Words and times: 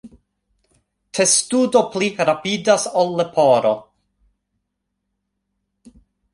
Testudo 1.17 1.83
pli 1.97 2.09
rapidas 2.31 2.87
ol 3.03 3.13
leporo. 3.21 3.75